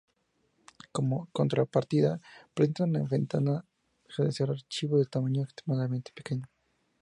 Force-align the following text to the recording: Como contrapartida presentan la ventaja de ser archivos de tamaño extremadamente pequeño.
Como 0.91 1.29
contrapartida 1.31 2.19
presentan 2.55 2.93
la 2.93 3.03
ventaja 3.03 3.63
de 4.17 4.31
ser 4.31 4.49
archivos 4.49 4.99
de 4.99 5.05
tamaño 5.05 5.43
extremadamente 5.43 6.11
pequeño. 6.15 6.49